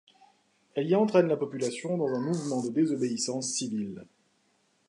[0.73, 4.07] Elle y entraîne la population dans un mouvement de désobéissance civile.